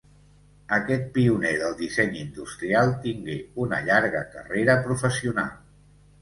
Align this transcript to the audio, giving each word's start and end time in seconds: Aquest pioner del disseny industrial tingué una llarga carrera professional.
Aquest 0.77 1.03
pioner 1.17 1.51
del 1.63 1.75
disseny 1.81 2.17
industrial 2.21 2.89
tingué 3.05 3.37
una 3.67 3.83
llarga 3.91 4.25
carrera 4.33 4.79
professional. 4.89 5.55